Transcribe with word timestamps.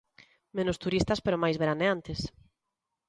Menos 0.57 0.79
turistas 0.83 1.19
pero 1.25 1.41
máis 1.43 1.59
veraneantes. 1.63 2.19